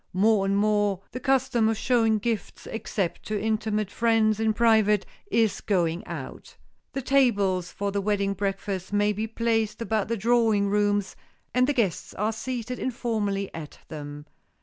[0.13, 5.61] More and more the custom of showing gifts, except to intimate friends in private, is
[5.61, 6.55] going out.
[6.93, 11.15] The tables for the wedding breakfast may be placed about the drawing rooms,
[11.53, 14.25] and the guests are seated informally at them.